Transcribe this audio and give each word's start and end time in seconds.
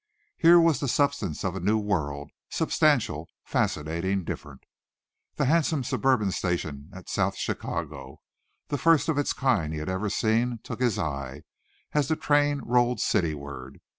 Here 0.35 0.59
was 0.59 0.79
the 0.79 0.87
substance 0.87 1.43
of 1.43 1.55
a 1.55 1.59
new 1.59 1.77
world, 1.77 2.31
substantial, 2.49 3.29
fascinating, 3.43 4.23
different. 4.23 4.63
The 5.35 5.45
handsome 5.45 5.83
suburban 5.83 6.31
station 6.31 6.89
at 6.91 7.07
South 7.07 7.35
Chicago, 7.35 8.19
the 8.69 8.79
first 8.79 9.09
of 9.09 9.19
its 9.19 9.31
kind 9.31 9.73
he 9.73 9.77
had 9.79 9.89
ever 9.89 10.09
seen, 10.09 10.57
took 10.63 10.81
his 10.81 10.97
eye, 10.97 11.43
as 11.93 12.07
the 12.07 12.15
train 12.15 12.61
rolled 12.65 12.99
cityward. 12.99 13.79